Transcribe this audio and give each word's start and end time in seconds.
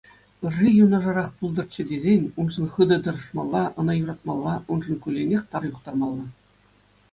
Ырри 0.45 0.69
юнашарах 0.83 1.29
пултӑрччӗ 1.37 1.81
тесен 1.89 2.21
уншӑн 2.39 2.65
хытӑ 2.73 2.97
тӑрӑшмалла, 3.03 3.63
ӑна 3.79 3.93
юратмалла, 4.03 4.55
уншӑн 4.71 4.95
кулленех 5.03 5.43
тар 5.51 5.63
юхтармалла. 5.71 6.25